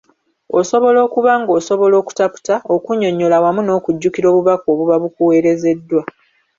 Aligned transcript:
Osobola 0.59 0.99
okuba 1.07 1.31
ng’osobola 1.41 1.95
okutaputa, 2.01 2.55
okunnyonnyola 2.75 3.37
wamu 3.43 3.61
n’okujjukira 3.63 4.25
obubaka 4.31 4.65
obuba 4.73 4.95
bukuweerezeddwa. 5.01 6.01